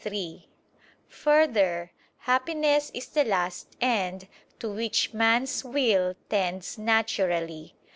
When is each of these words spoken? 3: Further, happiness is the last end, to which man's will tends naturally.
3: 0.03 0.47
Further, 1.09 1.91
happiness 2.21 2.89
is 2.91 3.05
the 3.09 3.23
last 3.23 3.75
end, 3.79 4.27
to 4.57 4.67
which 4.67 5.13
man's 5.13 5.63
will 5.63 6.15
tends 6.27 6.75
naturally. 6.75 7.75